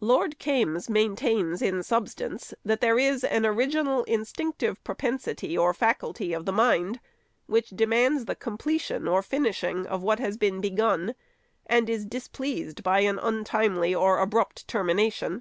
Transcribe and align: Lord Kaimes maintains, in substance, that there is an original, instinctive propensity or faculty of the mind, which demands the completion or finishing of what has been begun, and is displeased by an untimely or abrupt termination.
Lord 0.00 0.40
Kaimes 0.40 0.88
maintains, 0.88 1.62
in 1.62 1.84
substance, 1.84 2.52
that 2.64 2.80
there 2.80 2.98
is 2.98 3.22
an 3.22 3.46
original, 3.46 4.02
instinctive 4.02 4.82
propensity 4.82 5.56
or 5.56 5.72
faculty 5.72 6.32
of 6.32 6.44
the 6.44 6.50
mind, 6.52 6.98
which 7.46 7.68
demands 7.70 8.24
the 8.24 8.34
completion 8.34 9.06
or 9.06 9.22
finishing 9.22 9.86
of 9.86 10.02
what 10.02 10.18
has 10.18 10.36
been 10.36 10.60
begun, 10.60 11.14
and 11.66 11.88
is 11.88 12.04
displeased 12.04 12.82
by 12.82 13.02
an 13.02 13.20
untimely 13.20 13.94
or 13.94 14.18
abrupt 14.18 14.66
termination. 14.66 15.40